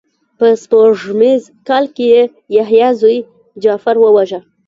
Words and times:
په 0.37 0.47
سپوږمیز 0.63 1.43
کال 1.67 1.85
کې 1.95 2.05
یې 2.13 2.21
یحیی 2.57 2.89
زوی 2.99 3.17
جغفر 3.63 3.95
وواژه. 3.99 4.39